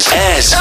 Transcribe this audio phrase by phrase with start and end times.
[0.00, 0.52] Ez, ez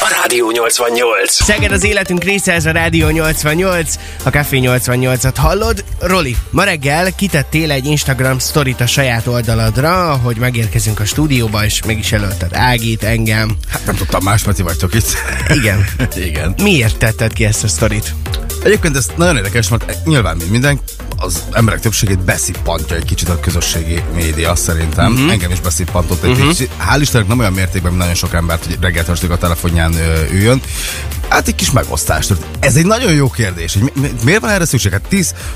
[0.00, 1.32] a Rádió 88.
[1.32, 5.84] Szeged az életünk része, ez a Rádió 88, a Café 88-at hallod.
[6.00, 11.82] Roli, ma reggel kitettél egy Instagram sztorit a saját oldaladra, hogy megérkezünk a stúdióba, és
[11.86, 13.56] meg is jelölted Ágit, engem.
[13.68, 15.16] Hát nem tudtam más, mert vagytok itt.
[15.48, 15.86] Igen.
[16.28, 16.54] Igen.
[16.62, 18.14] Miért tetted ki ezt a sztorit?
[18.64, 20.80] Egyébként ez nagyon érdekes, mert nyilván mint minden,
[21.18, 25.12] az emberek többségét beszippantja egy kicsit a közösségi média szerintem.
[25.12, 25.30] Uh-huh.
[25.30, 26.48] Engem is beszippantott egy uh-huh.
[26.48, 26.70] kicsit.
[26.90, 29.94] Hál' Istennek nem olyan mértékben, mint nagyon sok embert, hogy reggel a telefonján
[30.32, 30.60] üljön.
[31.28, 32.34] Hát egy kis megosztást.
[32.60, 33.72] Ez egy nagyon jó kérdés.
[33.72, 34.92] Hogy mi, mi, miért van erre szükség?
[34.92, 35.02] Hát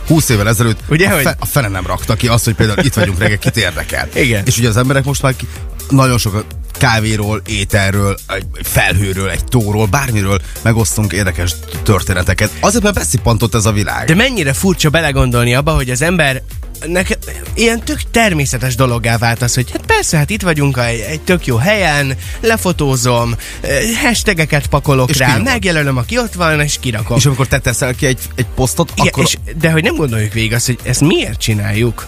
[0.09, 2.95] 10-20 évvel ezelőtt Ugye, a, fe, a fene nem rakta ki azt, hogy például itt
[2.95, 4.09] vagyunk reggel, kit érdekel.
[4.15, 4.47] Igen.
[4.47, 5.49] És ugye az emberek most már ki,
[5.89, 6.45] nagyon sok
[6.83, 12.51] kávéról, ételről, egy felhőről, egy tóról, bármiről megosztunk érdekes történeteket.
[12.61, 14.07] Azért, mert beszippantott ez a világ.
[14.07, 16.43] De mennyire furcsa belegondolni abba, hogy az ember
[16.87, 17.19] Nekem
[17.55, 21.47] ilyen tök természetes dologgá vált az, hogy hát persze, hát itt vagyunk egy, egy tök
[21.47, 25.47] jó helyen, lefotózom, eh, hashtageket pakolok És rá, kinyomod.
[25.47, 27.17] megjelölöm, aki ott van, és kirakom.
[27.17, 29.25] És amikor te teszel ki egy, egy posztot, Igen, akkor...
[29.25, 32.07] és, de hogy nem gondoljuk végig azt, hogy ezt miért csináljuk?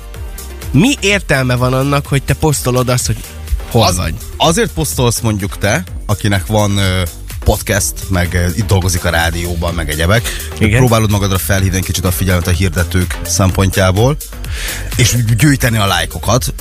[0.70, 3.17] Mi értelme van annak, hogy te posztolod azt, hogy
[3.75, 4.14] hol az, vagy?
[4.36, 6.80] Azért posztolsz mondjuk te, akinek van
[7.44, 10.22] podcast, meg itt dolgozik a rádióban, meg egyebek.
[10.58, 10.78] Igen.
[10.78, 14.17] Próbálod magadra felhívni egy kicsit a figyelmet a hirdetők szempontjából,
[14.97, 16.55] és gyűjteni a lájkokat.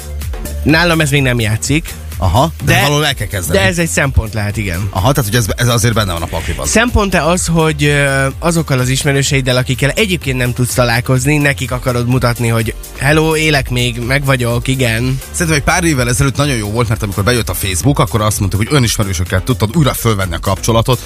[0.64, 1.94] Nálam ez még nem játszik,
[2.24, 3.58] Aha, de, De- valahol el kell kezdeni.
[3.58, 4.88] de ez egy szempont lehet, igen.
[4.90, 6.66] Aha, tehát hogy ez, ez azért benne van a pakliban.
[6.66, 7.96] Szempont-e az, hogy
[8.40, 14.00] azokkal az ismerőseiddel, akikkel egyébként nem tudsz találkozni, nekik akarod mutatni, hogy hello, élek még,
[14.00, 15.20] meg vagyok, igen.
[15.32, 18.40] Szerintem egy pár évvel ezelőtt nagyon jó volt, mert amikor bejött a Facebook, akkor azt
[18.40, 21.00] mondtuk, hogy önismerősökkel tudtad újra fölvenni a kapcsolatot,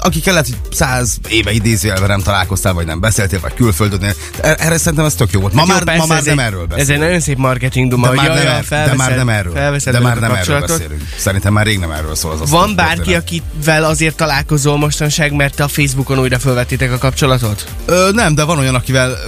[0.00, 4.12] akikkel lehet, hogy száz éve idézőjelben nem találkoztál, vagy nem beszéltél, vagy külföldön.
[4.42, 5.52] Erre szerintem ez tök jó volt.
[5.52, 6.90] Ma, Hát jó, már, persze, ma már ez nem egy- erről Ez beszélünk.
[6.94, 9.28] egy nagyon szép marketing duma, De hogy már, jaj, nem, jaj, er- de már nem
[9.28, 9.52] erről.
[9.54, 10.88] felveszed De már nem erről kapcsolatot.
[10.88, 11.14] beszélünk.
[11.18, 13.22] Szerintem már rég nem erről szól az Van bárki, történet.
[13.22, 17.66] akivel azért találkozol mostanság, mert a Facebookon újra felvettétek a kapcsolatot?
[17.84, 19.18] Ö, nem, de van olyan, akivel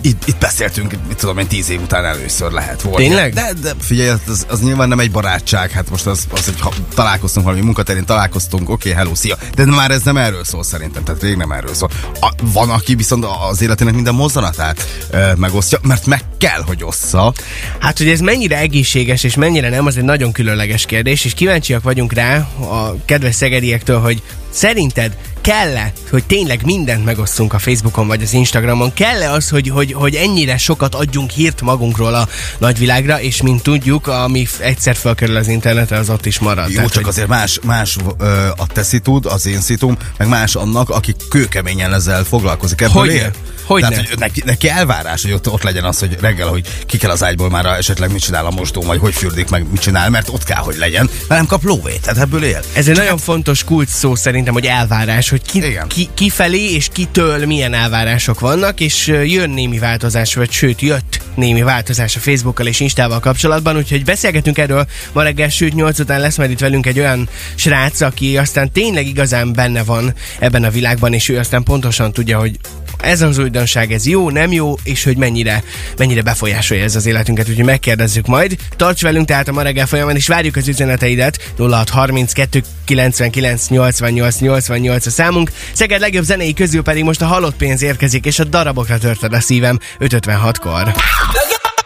[0.00, 2.96] itt, itt beszéltünk, mit tudom én, tíz év után először lehet volt.
[2.96, 3.34] Tényleg?
[3.34, 6.72] De, de figyelj, az, az nyilván nem egy barátság, hát most az, az hogy ha
[6.94, 9.36] találkoztunk valami munkaterén, találkoztunk, oké, okay, hello, szia.
[9.54, 11.90] De már ez nem erről szól szerintem, tehát rég nem erről szól.
[12.20, 17.32] A, van, aki viszont az életének minden mozzanatát ö, megosztja, mert meg kell, hogy ossza.
[17.78, 21.82] Hát, hogy ez mennyire egészséges és mennyire nem, az egy nagyon különleges kérdés, és kíváncsiak
[21.82, 25.16] vagyunk rá a kedves szegediektől, hogy szerinted
[25.48, 28.92] kell-e, hogy tényleg mindent megosztunk a Facebookon vagy az Instagramon?
[28.92, 32.28] Kell-e az, hogy, hogy, hogy ennyire sokat adjunk hírt magunkról a
[32.58, 36.68] nagyvilágra, és mint tudjuk, ami egyszer felkerül az internetre, az ott is marad.
[36.68, 40.28] Jó, Tehát, csak hogy azért más, más ö, a te szitud, az én szitum, meg
[40.28, 42.80] más annak, aki kőkeményen ezzel foglalkozik.
[42.80, 43.14] Ebből Hogyne?
[43.14, 43.32] él.
[43.68, 43.88] Hogyne?
[43.88, 47.10] Tehát, hogy neki, neki elvárás, hogy ott, ott legyen az, hogy reggel, hogy ki kell
[47.10, 50.28] az ágyból már esetleg mit csinál a mosdó, vagy hogy fürdik meg, mit csinál, mert
[50.28, 52.60] ott kell, hogy legyen, mert nem kap lóvét, tehát ebből él.
[52.72, 55.88] Ez egy nagyon fontos kulcs szó szerintem, hogy elvárás, hogy ki, Igen.
[55.88, 61.62] ki, kifelé és kitől milyen elvárások vannak, és jön némi változás, vagy sőt jött némi
[61.62, 66.36] változás a Facebookkal és Instával kapcsolatban, úgyhogy beszélgetünk erről ma reggel, sőt 8 után lesz
[66.36, 71.12] majd itt velünk egy olyan srác, aki aztán tényleg igazán benne van ebben a világban,
[71.12, 72.58] és ő aztán pontosan tudja, hogy
[73.02, 75.62] ez az újdonság, ez jó, nem jó, és hogy mennyire,
[75.96, 78.56] mennyire befolyásolja ez az életünket, úgyhogy megkérdezzük majd.
[78.76, 85.06] Tarts velünk tehát a ma reggel folyamán, és várjuk az üzeneteidet 0632 99 88 88
[85.06, 85.50] a számunk.
[85.72, 89.40] Szeged legjobb zenei közül pedig most a halott pénz érkezik, és a darabokra törted a
[89.40, 90.92] szívem 556-kor.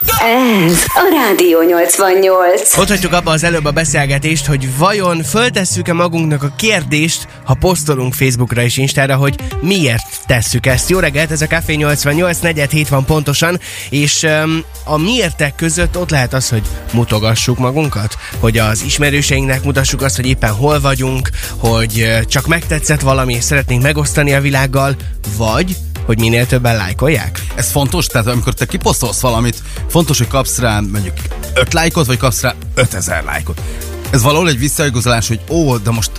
[0.06, 2.76] Ez a Rádió 88.
[2.76, 8.14] Ott hagytuk abba az előbb a beszélgetést, hogy vajon föltesszük-e magunknak a kérdést, ha posztolunk
[8.14, 10.90] Facebookra és Instára, hogy miért tesszük ezt.
[10.90, 15.98] Jó reggelt, ez a Café 88, negyed hét van pontosan, és um, a miértek között
[15.98, 21.30] ott lehet az, hogy mutogassuk magunkat, hogy az ismerőseinknek mutassuk azt, hogy éppen hol vagyunk,
[21.56, 24.96] hogy csak megtetszett valami, és szeretnénk megosztani a világgal,
[25.36, 25.76] vagy
[26.06, 27.46] hogy minél többen lájkolják.
[27.54, 31.14] Ez fontos, tehát amikor te kiposztolsz valamit, fontos, hogy kapsz rá mondjuk
[31.54, 33.60] 5 lájkot, vagy kapsz rá 5000 lájkot.
[34.10, 36.10] Ez valahol egy visszaigazolás, hogy ó, de most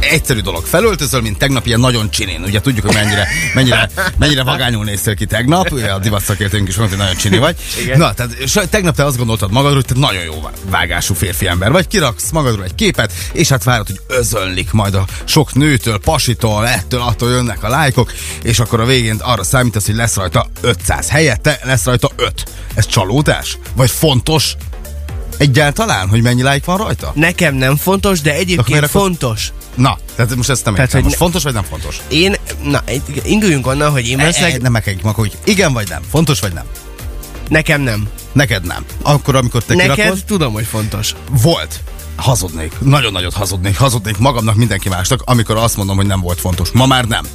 [0.00, 0.64] egyszerű dolog.
[0.64, 2.42] Felöltözöl, mint tegnap, ilyen nagyon csinén.
[2.42, 5.72] Ugye tudjuk, hogy mennyire, mennyire, mennyire vagányul néztél ki tegnap.
[5.72, 7.56] Ugye a divat szakértőnk is mondta, hogy nagyon csini vagy.
[7.82, 7.98] Igen.
[7.98, 11.86] Na, tehát tegnap te azt gondoltad magadról, hogy te nagyon jó vágású férfi ember vagy.
[11.86, 17.00] Kiraksz magadról egy képet, és hát várod, hogy özönlik majd a sok nőtől, pasitól, ettől,
[17.00, 18.12] attól jönnek a lájkok,
[18.42, 22.44] és akkor a végén arra számítasz, hogy lesz rajta 500 helyette, lesz rajta 5.
[22.74, 23.58] Ez csalódás?
[23.74, 24.56] Vagy fontos
[25.38, 27.12] egyáltalán, hogy mennyi lájk van rajta?
[27.14, 29.52] Nekem nem fontos, de egyébként akkor- fontos.
[29.74, 31.02] Na, tehát most ezt nem Tehát, értem.
[31.02, 32.00] hogy Most ne- fontos vagy nem fontos?
[32.08, 32.82] Én, na,
[33.24, 36.02] induljunk onnan, hogy én E, valószínűleg e, nem meg kell akkor, hogy igen vagy nem.
[36.10, 36.64] Fontos vagy nem?
[37.48, 38.08] nekem nem.
[38.32, 38.84] Neked nem.
[39.02, 41.14] Akkor, amikor te Neked kirakod, tudom, hogy fontos.
[41.42, 41.80] volt.
[42.16, 42.72] hazudnék.
[42.80, 43.78] Nagyon nagyot hazudnék.
[43.78, 46.70] Hazudnék magamnak, mindenki másnak, amikor azt mondom, hogy nem volt fontos.
[46.70, 47.26] Ma már nem.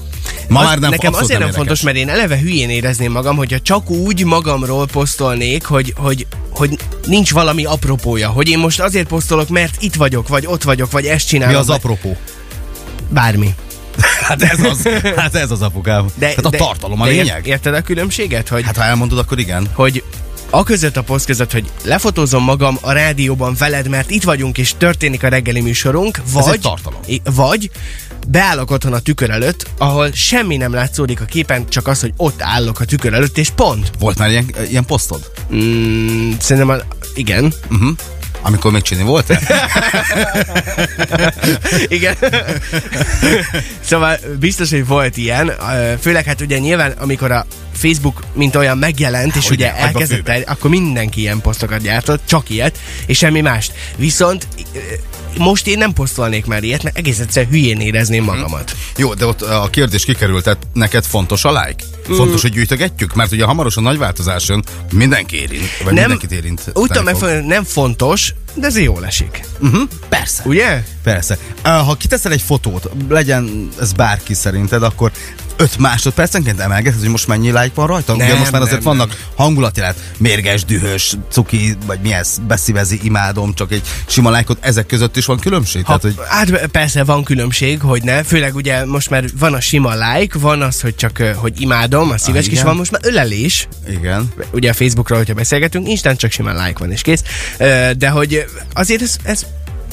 [0.47, 1.55] Ma Az- már nem Nekem azért nem, érdekes.
[1.55, 6.77] fontos, mert én eleve hülyén érezném magam, hogyha csak úgy magamról posztolnék, hogy, hogy, hogy
[7.05, 8.29] nincs valami apropója.
[8.29, 11.53] Hogy én most azért posztolok, mert itt vagyok, vagy ott vagyok, vagy ezt csinálom.
[11.53, 12.17] Mi az vagy- apropó?
[13.09, 13.53] Bármi.
[14.21, 16.05] Hát ez az, hát ez az apukám.
[16.15, 17.47] De, hát a de, tartalom a de lényeg.
[17.47, 18.47] Érted a különbséget?
[18.47, 19.67] Hogy, Hát ha elmondod, akkor igen.
[19.73, 20.03] hogy
[20.53, 24.73] a között a poszt között, hogy lefotózom magam a rádióban veled, mert itt vagyunk és
[24.77, 26.99] történik a reggeli műsorunk, vagy, tartalom.
[27.35, 27.71] Vagy
[28.27, 32.41] beállok otthon a tükör előtt, ahol semmi nem látszódik a képen, csak az, hogy ott
[32.41, 33.91] állok a tükör előtt, és pont.
[33.99, 35.31] Volt már ilyen, ilyen posztod?
[35.55, 36.75] Mm, szerintem a,
[37.15, 37.53] igen.
[37.69, 37.95] Uh-huh.
[38.41, 39.29] Amikor még csinálni volt
[41.87, 42.15] Igen.
[43.81, 45.51] szóval biztos, hogy volt ilyen.
[46.01, 50.41] Főleg hát ugye nyilván, amikor a Facebook mint olyan megjelent, és ugye a elkezdett, el,
[50.45, 53.73] akkor mindenki ilyen posztokat gyártott, csak ilyet, és semmi mást.
[53.95, 54.47] Viszont
[55.37, 58.75] most én nem posztolnék már ilyet, mert egész egyszer hülyén érezném magamat.
[58.97, 61.83] Jó, de ott a kérdés kikerült, tehát neked fontos a like?
[62.11, 62.15] Mm.
[62.15, 63.13] Fontos, hogy gyűjtögetjük?
[63.13, 66.71] Mert ugye hamarosan nagy változás jön, mindenki érint, vagy Nem, mindenkit érint.
[66.73, 69.45] úgy tudom nem fontos, de ez jól esik.
[69.59, 69.81] Uh-huh.
[70.09, 70.43] Persze.
[70.45, 70.83] Ugye?
[71.03, 71.37] Persze.
[71.63, 75.11] Ha kiteszel egy fotót, legyen ez bárki szerinted, akkor
[75.55, 78.13] 5 másodpercenként emelgeted, hogy most mennyi like van rajta?
[78.13, 82.99] Ugye Nem, most már azért nem, vannak hangulatilag mérges, dühös, cuki, vagy mi ez, beszívezi,
[83.03, 85.85] imádom, csak egy sima lájkot, ezek között is van különbség?
[85.85, 89.59] Ha, Tehát, hogy Hát persze van különbség, hogy ne, főleg ugye most már van a
[89.59, 93.67] sima like, van az, hogy csak hogy imádom, a szíves Ah, van, most már ölelés,
[93.89, 94.33] igen.
[94.51, 97.23] ugye a Facebookról, hogyha beszélgetünk, instant csak simán like van és kész,
[97.97, 98.40] de hogy
[98.73, 99.45] azért ez, ez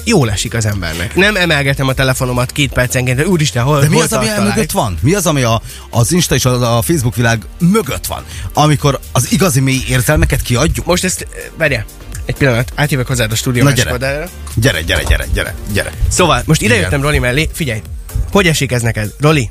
[0.04, 1.14] jól esik az embernek.
[1.14, 4.70] Nem emelgetem a telefonomat két percenként, hogy úristen, hol, De mi hol az, ami mögött
[4.70, 4.98] van?
[5.00, 8.24] Mi az, ami a, az Insta és a, a Facebook világ mögött van?
[8.52, 10.86] Amikor az igazi mély érzelmeket kiadjuk?
[10.86, 11.84] Most ezt, várjál,
[12.24, 13.92] egy pillanat, átjövök hozzád a stúdió Na, gyere.
[13.92, 14.28] oldalára.
[14.54, 15.92] Gyere, gyere, gyere, gyere, gyere.
[16.08, 16.84] Szóval, most ide Igen.
[16.84, 17.82] jöttem Roli mellé, figyelj,
[18.30, 19.14] hogy esik ez neked?
[19.20, 19.48] Roli,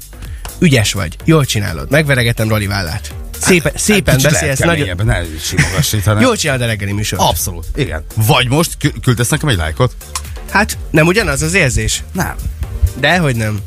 [0.59, 3.13] ügyes vagy, jól csinálod, megveregetem Roli vállát.
[3.39, 5.05] Szépen, szépen Kicsit beszélsz, nagyon...
[5.05, 6.21] ne simogass itt, hanem...
[6.21, 7.21] Jól csinálod a reggeli műsort.
[7.21, 8.03] Abszolút, igen.
[8.15, 9.93] Vagy most kü- küldesz nekem egy lájkot?
[10.49, 12.03] Hát nem ugyanaz az érzés?
[12.11, 12.35] Nem.
[12.99, 13.59] De hogy nem.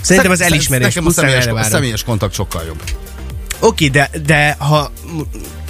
[0.00, 2.82] Szerintem az elismerés Nekem a személyes, a személyes kontakt sokkal jobb.
[3.60, 4.92] Oké, de, de ha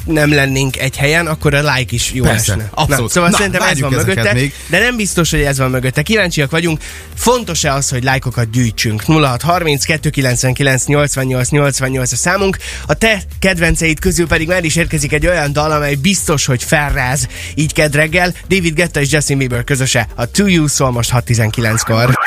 [0.09, 2.69] nem lennénk egy helyen, akkor a like is jó Persze, esne.
[2.75, 3.03] abszolút.
[3.03, 4.53] Na, szóval Na, szerintem ez van mögötte, még.
[4.67, 6.03] de nem biztos, hogy ez van mögötte.
[6.03, 6.81] Kíváncsiak vagyunk.
[7.15, 9.03] Fontos-e az, hogy lájkokat gyűjtsünk?
[9.03, 12.57] 0630 299 88 88 a számunk.
[12.87, 17.27] A te kedvenceid közül pedig már is érkezik egy olyan dal, amely biztos, hogy felráz
[17.55, 18.35] így kedd reggel.
[18.49, 20.09] David Guetta és Justin Bieber közöse.
[20.15, 22.19] A To You szól most 6.19-kor.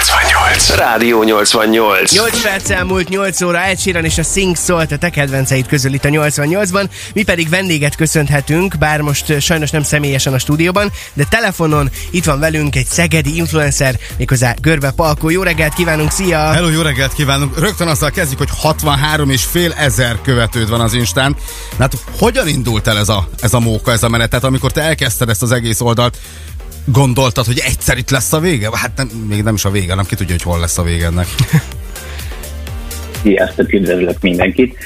[0.00, 0.76] 88.
[0.76, 2.12] Rádió 88.
[2.12, 6.04] 8 perc elmúlt 8 óra, Sheeran és a Sing szólt a te kedvenceid közül itt
[6.04, 6.88] a 88-ban.
[7.14, 12.24] Mi pedig vendéget köszönhetünk, bár most ö, sajnos nem személyesen a stúdióban, de telefonon itt
[12.24, 15.30] van velünk egy szegedi influencer, méghozzá Görbe Palkó.
[15.30, 16.52] Jó reggelt kívánunk, szia!
[16.52, 17.58] Hello, jó reggelt kívánunk!
[17.58, 21.36] Rögtön azzal kezdjük, hogy 63 és fél ezer követőd van az Instán.
[21.78, 24.30] Hát hogyan indult el ez a, ez a móka, ez a menet?
[24.30, 26.18] Tehát amikor te elkezdted ezt az egész oldalt,
[26.92, 28.68] gondoltad, hogy egyszer itt lesz a vége?
[28.72, 31.06] Hát nem, még nem is a vége, hanem ki tudja, hogy hol lesz a vége
[31.06, 31.26] ennek.
[33.22, 34.76] Sziasztok, üdvözlök mindenkit.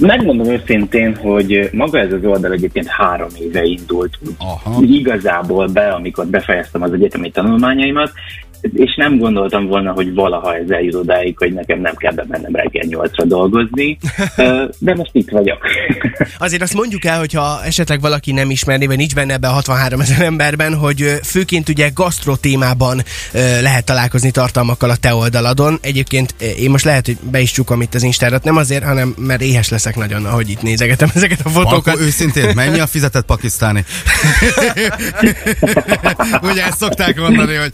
[0.00, 4.78] Megmondom őszintén, hogy maga ez az oldal egyébként három éve indult Aha.
[4.78, 8.12] úgy igazából be, amikor befejeztem az egyetemi tanulmányaimat,
[8.60, 12.84] és nem gondoltam volna, hogy valaha ez eljut odáig, hogy nekem nem kell bemennem reggel
[12.88, 13.98] nyolcra dolgozni,
[14.78, 15.58] de most itt vagyok.
[16.38, 20.00] Azért azt mondjuk el, hogyha esetleg valaki nem ismerné, vagy nincs benne ebben a 63
[20.00, 23.02] ezer emberben, hogy főként ugye gasztro témában
[23.60, 25.78] lehet találkozni tartalmakkal a te oldaladon.
[25.80, 29.40] Egyébként én most lehet, hogy be is csukom itt az Instárat, nem azért, hanem mert
[29.40, 31.94] éhes leszek nagyon, ahogy itt nézegetem ezeket a fotókat.
[31.94, 33.84] Akkor őszintén, mennyi a fizetett pakisztáni?
[36.50, 37.72] Ugye ezt szokták mondani, hogy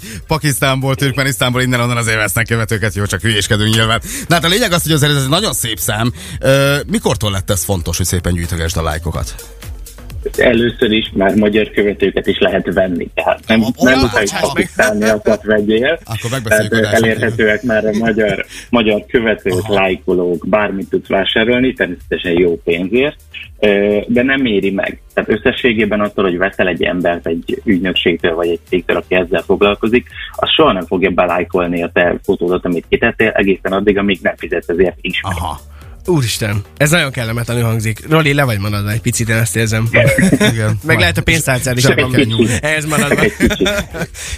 [0.75, 4.01] Pakisztánból, Türkmenisztánból, innen onnan azért vesznek követőket, jó, csak hülyéskedünk nyilván.
[4.29, 6.13] Na hát a lényeg az, hogy azért ez egy nagyon szép szám.
[6.87, 9.35] Mikortól lett ez fontos, hogy szépen gyűjtögesd a lájkokat?
[10.37, 15.99] Először is már magyar követőket is lehet venni, tehát nem, Ó, nem muszáj pakisztániakat vegyél.
[16.05, 23.17] Akkor Tehát elérhetőek már a magyar, magyar követők, lájkolók, bármit tudsz vásárolni, természetesen jó pénzért,
[24.07, 25.01] de nem éri meg.
[25.15, 30.07] Tehát összességében attól, hogy veszel egy embert egy ügynökségtől vagy egy cégtől, aki ezzel foglalkozik,
[30.37, 34.69] az soha nem fogja belájkolni a te fotódat, amit kitettél, egészen addig, amíg nem fizetsz
[34.69, 35.21] ezért is.
[35.23, 35.61] Aha.
[36.07, 38.09] Úristen, ez nagyon kellemetlenül hangzik.
[38.09, 39.89] Roli, le vagy maradva egy picit, én ezt érzem.
[40.53, 40.79] Igen.
[40.83, 41.85] Meg lehet a pénztárcád is
[42.61, 43.23] ehhez maradva.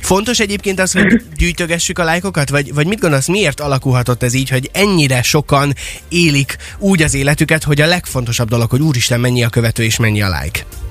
[0.01, 4.49] Fontos egyébként az, hogy gyűjtögessük a lájkokat, vagy, vagy mit gondolsz, miért alakulhatott ez így,
[4.49, 5.75] hogy ennyire sokan
[6.09, 10.23] élik úgy az életüket, hogy a legfontosabb dolog, hogy úristen, mennyi a követő és mennyi
[10.23, 10.86] a like?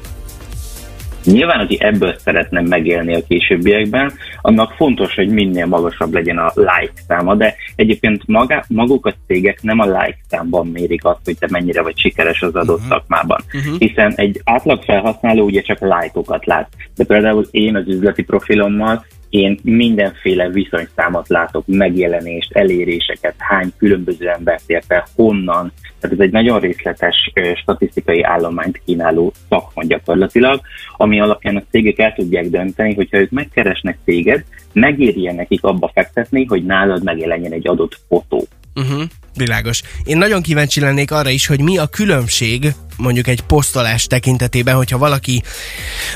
[1.26, 7.02] Nyilván, aki ebből szeretne megélni a későbbiekben, annak fontos, hogy minél magasabb legyen a like
[7.08, 11.48] száma, de egyébként maga, maguk a cégek nem a like számban mérik azt, hogy te
[11.50, 12.92] mennyire vagy sikeres az adott uh-huh.
[12.92, 13.42] szakmában.
[13.54, 13.78] Uh-huh.
[13.78, 16.70] Hiszen egy átlag felhasználó ugye csak lájkokat lát.
[16.96, 19.06] De például én az üzleti profilommal
[19.36, 25.72] én mindenféle viszonyszámot látok, megjelenést, eléréseket, hány különböző embert érte, honnan.
[26.00, 30.62] Tehát ez egy nagyon részletes statisztikai állományt kínáló szakma gyakorlatilag,
[30.98, 36.46] ami alapján a cégek el tudják dönteni, hogyha ők megkeresnek téged, megérje nekik abba fektetni,
[36.46, 38.48] hogy nálad megjelenjen egy adott fotó.
[38.76, 39.04] Uh-huh.
[39.38, 39.82] Világos.
[40.04, 44.98] Én nagyon kíváncsi lennék arra is, hogy mi a különbség mondjuk egy posztolás tekintetében, hogyha
[44.98, 45.44] valaki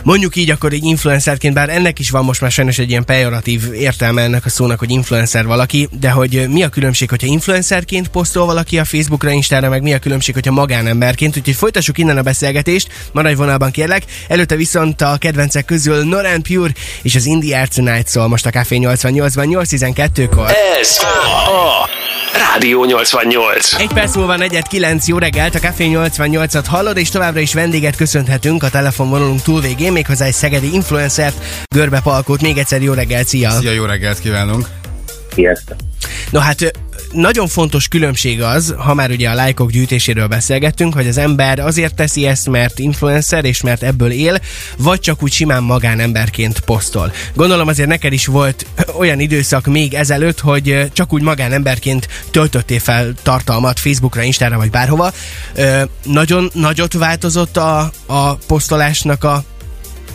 [0.04, 3.74] mondjuk így akkor egy influencerként, bár ennek is van most már sajnos egy ilyen pejoratív
[3.74, 8.46] értelme ennek a szónak, hogy influencer valaki, de hogy mi a különbség, hogyha influencerként posztol
[8.46, 12.88] valaki a Facebookra, Instára, meg mi a különbség, hogyha magánemberként, úgyhogy folytassuk innen a beszélgetést,
[13.12, 14.04] maradj vonalban kérlek.
[14.28, 16.72] Előtte viszont a kedvencek közül Noran Pure
[17.02, 20.52] és az Indie Arts Night szól most a Café 88-ban 8-12-kor.
[20.82, 21.90] Ez a
[22.34, 23.74] Rádió 88.
[23.74, 28.64] Egy perc múlva 4-9 jó reggelt, a Café 88-at hallod, és továbbra is vendéget köszönhetünk
[28.64, 31.44] a telefonvonalunk túlvégén, méghozzá egy szegedi influencert,
[31.76, 32.42] Görbe Palkót.
[32.42, 33.50] Még egyszer jó reggelt, szia!
[33.50, 34.79] Szia, jó reggelt kívánunk!
[35.34, 35.78] Sziasztok!
[36.32, 36.72] No hát
[37.12, 41.96] nagyon fontos különbség az, ha már ugye a lájkok gyűjtéséről beszélgettünk, hogy az ember azért
[41.96, 44.40] teszi ezt, mert influencer és mert ebből él,
[44.78, 47.12] vagy csak úgy simán magánemberként posztol.
[47.34, 48.66] Gondolom azért neked is volt
[48.98, 55.12] olyan időszak még ezelőtt, hogy csak úgy magánemberként töltöttél fel tartalmat Facebookra, Instára vagy bárhova.
[56.04, 59.44] Nagyon nagyot változott a, a posztolásnak a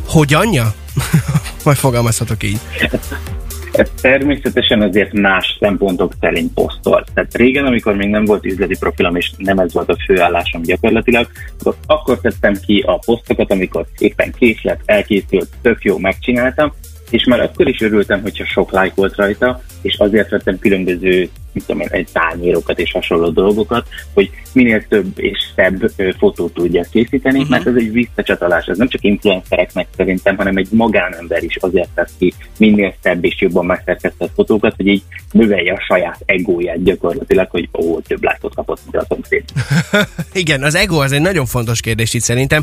[0.06, 0.74] hogyanja?
[1.64, 2.60] Majd fogalmazhatok így.
[3.76, 7.04] Ez természetesen azért más szempontok szerint posztol.
[7.14, 11.26] Tehát régen, amikor még nem volt üzleti profilom, és nem ez volt a főállásom gyakorlatilag,
[11.58, 16.72] akkor, akkor tettem ki a posztokat, amikor éppen kész lett, elkészült, tök jó, megcsináltam,
[17.10, 21.64] és már akkor is örültem, hogyha sok like volt rajta, és azért vettem különböző mit
[21.66, 27.36] tudom én, egy tányérokat és hasonló dolgokat, hogy minél több és szebb fotót tudják készíteni,
[27.36, 27.50] uh-huh.
[27.50, 32.12] mert ez egy visszacsatolás, ez nem csak influencereknek szerintem, hanem egy magánember is azért tesz
[32.18, 37.68] ki minél szebb és jobban megszerkesztett fotókat, hogy így növelje a saját egóját gyakorlatilag, hogy
[37.72, 39.44] ó, több lájkot kapott, mint a szomszéd.
[40.42, 42.62] Igen, az ego az egy nagyon fontos kérdés itt szerintem.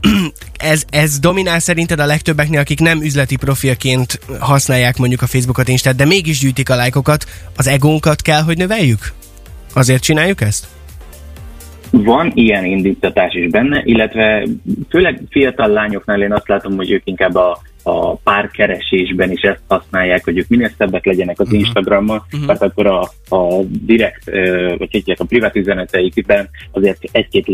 [0.72, 5.96] ez, ez dominál szerinted a legtöbbeknél, akik nem üzleti profilként használják mondjuk a Facebookot, Instát,
[5.96, 7.24] de mégis gyűjtik a lájkokat,
[7.56, 9.12] az egónkat kell, hogy növeljük?
[9.74, 10.66] Azért csináljuk ezt?
[11.90, 14.46] Van ilyen indítatás is benne, illetve
[14.88, 20.24] főleg fiatal lányoknál én azt látom, hogy ők inkább a, a párkeresésben is ezt használják,
[20.24, 21.60] hogy ők minél szebbek legyenek az uh-huh.
[21.60, 22.46] Instagrammal, uh-huh.
[22.46, 23.00] mert akkor a,
[23.36, 24.24] a direkt,
[24.78, 27.46] vagy hogy a privát üzeneteikben azért egy-két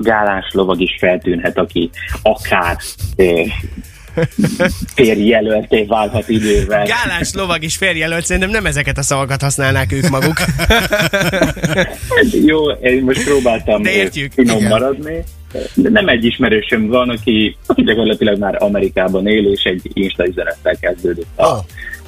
[0.00, 1.90] gálás lovag is feltűnhet, aki
[2.22, 2.76] akár
[4.94, 6.86] férjelölté válhat idővel.
[6.86, 10.36] Gálás lovag is férjelölt, szerintem nem ezeket a szavakat használnák ők maguk.
[12.46, 14.32] Jó, én most próbáltam De értjük.
[14.32, 14.68] finom Igen.
[14.68, 15.24] maradni.
[15.74, 20.76] De nem egy ismerősöm van, aki, aki gyakorlatilag már Amerikában él, és egy Insta üzenettel
[20.76, 21.58] kezdődött a, oh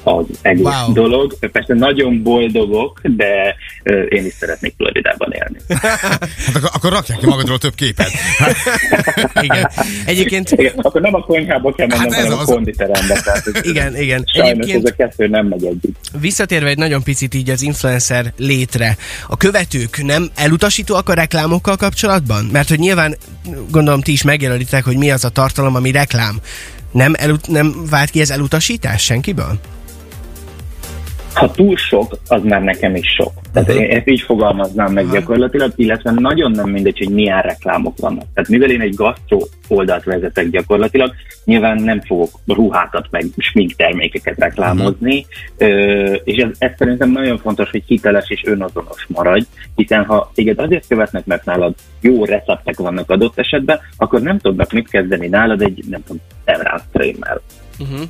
[0.07, 0.93] az egész wow.
[0.93, 1.37] dolog.
[1.51, 3.55] Persze nagyon boldogok, de
[4.09, 5.57] én is szeretnék Floridában élni.
[6.45, 8.11] hát akkor, akkor rakják ki magadról több képet.
[9.41, 9.71] igen.
[10.05, 10.51] Egyébként...
[10.51, 12.49] Igen, akkor nem a konyhába kell mennem, hát hanem az...
[12.49, 13.21] a konditerembe.
[13.21, 14.23] Tehát igen, igen.
[14.33, 14.85] Sajnos Egyébként...
[14.85, 15.95] ez a kettő nem megy együtt.
[16.19, 18.97] Visszatérve egy nagyon picit így az influencer létre,
[19.27, 22.45] a követők nem elutasítóak a reklámokkal kapcsolatban?
[22.51, 23.15] Mert hogy nyilván
[23.71, 26.39] gondolom ti is megjelölitek, hogy mi az a tartalom, ami reklám.
[26.91, 29.59] Nem, elut- nem vált ki ez elutasítás senkiből?
[31.37, 33.31] Ha túl sok, az már nekem is sok.
[33.53, 33.95] Tehát uh-huh.
[33.95, 35.19] ezt így fogalmaznám meg uh-huh.
[35.19, 38.25] gyakorlatilag, illetve nagyon nem mindegy, hogy milyen reklámok vannak.
[38.33, 41.13] Tehát mivel én egy gasztró oldalt vezetek gyakorlatilag,
[41.45, 45.25] nyilván nem fogok ruhákat meg sminktermékeket reklámozni,
[45.59, 46.15] uh-huh.
[46.23, 50.87] és ez, ez szerintem nagyon fontos, hogy hiteles és önazonos maradj, hiszen ha téged azért
[50.87, 55.83] követnek, mert nálad jó receptek vannak adott esetben, akkor nem tudnak mit kezdeni nálad egy,
[55.89, 56.21] nem tudom,
[56.91, 57.41] krémmel.
[57.77, 58.01] Uh-huh.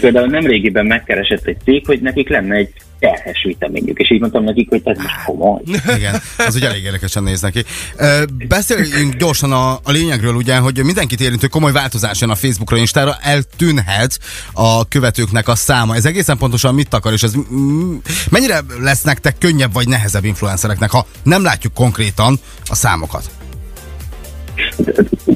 [0.00, 4.44] Például nem régiben megkeresett egy cég, hogy nekik lenne egy terhes vitaminjuk, és így mondtam
[4.44, 5.60] nekik, hogy ez most komoly.
[5.96, 7.64] Igen, az ugye elég érdekesen néz neki.
[8.48, 13.16] Beszéljünk gyorsan a, a lényegről, ugye, hogy mindenkit érintő komoly változás jön a Facebookra, Instára,
[13.22, 14.18] eltűnhet
[14.52, 15.94] a követőknek a száma.
[15.94, 17.32] Ez egészen pontosan mit akar, és ez
[18.30, 23.30] mennyire lesz nektek könnyebb vagy nehezebb influencereknek, ha nem látjuk konkrétan a számokat?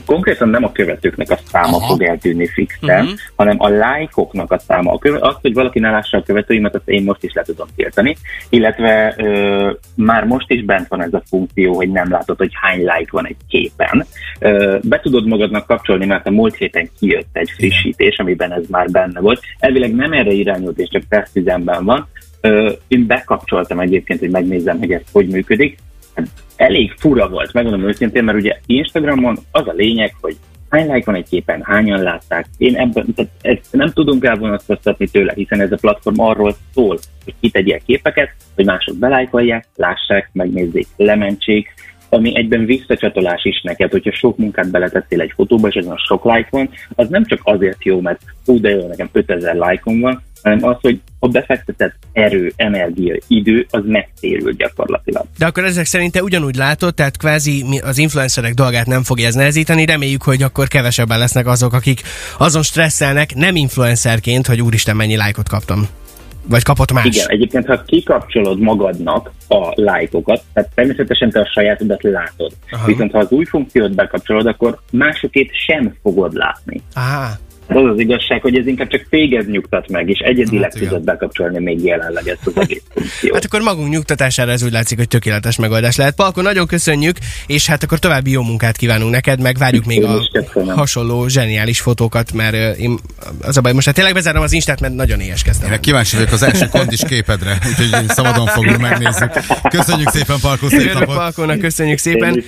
[0.06, 1.86] Konkrétan nem a követőknek a száma Aha.
[1.86, 3.12] fog eltűnni fixen, Mhm.
[3.36, 4.92] hanem a lájkoknak a száma.
[4.92, 7.66] A köve- az, hogy valaki ne lássa a követőimet, azt én most is le tudom
[7.76, 8.16] tiltani,
[8.48, 12.78] illetve ö, már most is bent van ez a funkció, hogy nem látod, hogy hány
[12.78, 14.06] like van egy képen.
[14.38, 18.88] Ö, be tudod magadnak kapcsolni, mert a múlt héten kijött egy frissítés, amiben ez már
[18.90, 19.40] benne volt.
[19.58, 22.08] Elvileg nem erre irányult, és csak tesztüzemben van.
[22.40, 25.78] Ö, én bekapcsoltam egyébként, hogy megnézzem, hogy ez hogy működik.
[26.14, 30.36] Hát elég fura volt, megmondom őszintén, mert ugye Instagramon az a lényeg, hogy
[30.70, 32.46] hány like van egy képen, hányan látták.
[32.56, 37.34] Én ebben, tehát ezt nem tudunk elvonatkoztatni tőle, hiszen ez a platform arról szól, hogy
[37.40, 41.74] kitegyél képeket, hogy mások belájkolják, lássák, megnézzék, lementsék,
[42.10, 46.24] ami egyben visszacsatolás is neked, hogyha sok munkát beletettél egy fotóba, és ezen a sok
[46.24, 50.22] like van, az nem csak azért jó, mert hú, de jó, nekem 5000 lájkom van,
[50.42, 55.24] hanem az, hogy a befektetett erő, energia, idő, az megtérül gyakorlatilag.
[55.38, 59.34] De akkor ezek szerint te ugyanúgy látod, tehát kvázi az influencerek dolgát nem fogja ez
[59.34, 62.00] nehezíteni, reméljük, hogy akkor kevesebben lesznek azok, akik
[62.38, 65.99] azon stresszelnek, nem influencerként, hogy úristen mennyi lájkot kaptam.
[66.48, 67.04] Vagy kapott más.
[67.04, 72.52] Igen, egyébként ha kikapcsolod magadnak a lájkokat, tehát természetesen te a sajátodat látod.
[72.70, 72.76] Aha.
[72.80, 72.86] Aha.
[72.86, 76.82] Viszont ha az új funkciót bekapcsolod, akkor másokét sem fogod látni.
[76.94, 77.38] Á,
[77.72, 81.58] Az az igazság, hogy ez inkább csak téged nyugtat meg, és egyedileg Hát tudod bekapcsolni
[81.58, 83.34] még jelenleg ezt az egész funkciót.
[83.34, 86.14] hát akkor magunk nyugtatására ez úgy látszik, hogy tökéletes megoldás lehet.
[86.14, 90.08] Palko, nagyon köszönjük, és hát akkor további jó munkát kívánunk neked, meg várjuk még Én
[90.68, 92.98] a hasonló zseniális fotókat, mert én,
[93.42, 95.72] az a baj, most hát tényleg bezárom az Instát, mert nagyon éheskeztem.
[95.72, 99.26] Én kíváncsi vagyok az első kondis képedre, úgyhogy szabadon fogunk megnézni.
[99.68, 101.16] Köszönjük szépen, Parkó, szép Örülök napot!
[101.16, 102.44] Palkónak, köszönjük szépen.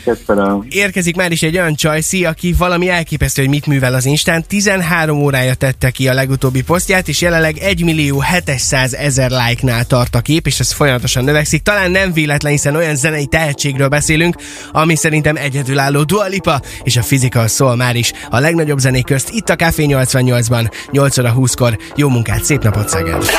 [0.69, 4.45] Érkezik már is egy olyan csajszi, aki valami elképesztő, hogy mit művel az Instán.
[4.49, 10.15] 13 órája tette ki a legutóbbi posztját, és jelenleg 1 millió 700 ezer like-nál tart
[10.15, 11.63] a kép, és ez folyamatosan növekszik.
[11.63, 14.37] Talán nem véletlen, hiszen olyan zenei tehetségről beszélünk,
[14.73, 19.31] ami szerintem egyedülálló Dua Lipa, és a Physical Soul már is a legnagyobb zenék közt
[19.31, 21.79] itt a Café 88-ban, 8 óra 20-kor.
[21.97, 23.31] Jó munkát, szép napot Szeged!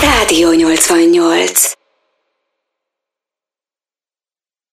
[0.00, 1.85] Rádió 88.